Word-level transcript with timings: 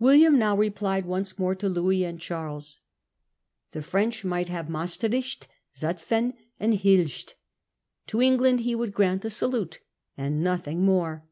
William 0.00 0.36
now 0.36 0.56
replied 0.56 1.06
once 1.06 1.38
more 1.38 1.54
to 1.54 1.68
Louis 1.68 2.02
and 2.02 2.20
Charles. 2.20 2.80
The 3.70 3.80
French 3.80 4.24
might 4.24 4.48
have 4.48 4.68
Maestricht, 4.68 5.46
Zutphen, 5.72 6.34
and 6.58 6.80
Hulst. 6.80 7.36
To 8.08 8.20
England 8.20 8.62
he 8.62 8.74
would 8.74 8.92
grant 8.92 9.22
the 9.22 9.30
salute, 9.30 9.78
and 10.16 10.42
nothing 10.42 10.84
more. 10.84 11.22